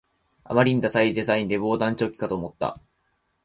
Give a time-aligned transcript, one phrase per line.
[0.45, 2.81] あまりにダサいデザインで防弾チョッキかと思った